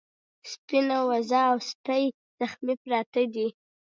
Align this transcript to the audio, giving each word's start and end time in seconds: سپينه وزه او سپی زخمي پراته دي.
سپينه 0.51 0.97
وزه 1.09 1.41
او 1.51 1.57
سپی 1.69 2.03
زخمي 2.39 2.73
پراته 2.83 3.21
دي. 3.33 3.47